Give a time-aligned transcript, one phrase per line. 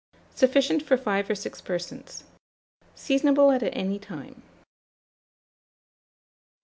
[0.33, 2.23] Sufficient for 5 or 6 persons.
[2.95, 4.41] Seasonable at any time.